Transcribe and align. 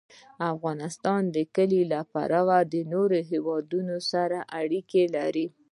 افغانستان 0.53 1.21
د 1.35 1.37
کلي 1.55 1.81
له 1.91 1.99
پلوه 2.13 2.57
له 2.71 2.81
نورو 2.93 3.19
هېوادونو 3.31 3.95
سره 4.11 4.37
اړیکې 4.61 5.03
لري. 5.15 5.47